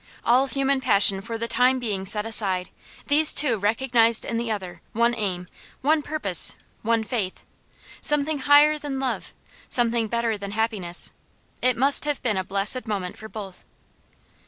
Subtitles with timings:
[0.25, 2.71] All human passion for the time being set aside,
[3.05, 5.45] these two recognized each in the other one aim,
[5.81, 7.43] one purpose, one faith;
[8.01, 9.31] something higher than love,
[9.69, 11.11] something better than happiness.
[11.61, 13.63] It must have been a blessed moment for both.